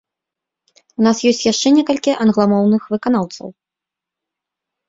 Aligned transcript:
У 1.01 1.03
нас 1.07 1.17
ёсць 1.31 1.41
яшчэ 1.51 1.67
некалькі 1.79 2.11
англамоўных 2.25 2.81
выканаўцаў. 2.95 3.47